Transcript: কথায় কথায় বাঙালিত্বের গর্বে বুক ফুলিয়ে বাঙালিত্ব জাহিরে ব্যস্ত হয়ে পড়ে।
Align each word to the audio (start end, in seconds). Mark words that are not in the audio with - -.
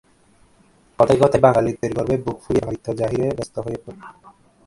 কথায় 0.99 1.19
কথায় 1.21 1.43
বাঙালিত্বের 1.45 1.91
গর্বে 1.97 2.15
বুক 2.25 2.37
ফুলিয়ে 2.43 2.63
বাঙালিত্ব 2.63 2.87
জাহিরে 2.99 3.27
ব্যস্ত 3.37 3.55
হয়ে 3.65 3.79
পড়ে। 3.83 3.99